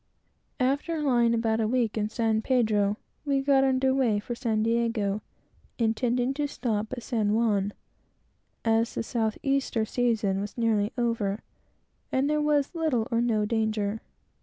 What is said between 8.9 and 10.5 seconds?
the south easter season